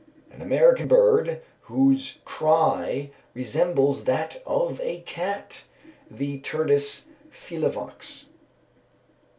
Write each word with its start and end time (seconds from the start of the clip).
_An 0.35 0.41
American 0.41 0.87
bird, 0.87 1.43
whose 1.65 2.21
cry 2.25 3.11
resembles 3.35 4.05
that 4.05 4.41
of 4.47 4.81
a 4.81 5.01
cat, 5.01 5.65
the 6.09 6.39
_Turdus 6.39 7.03
felivox. 7.29 8.25